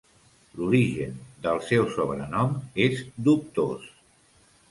[0.59, 2.57] L'origen del seu sobrenom
[2.87, 3.87] és dubtós.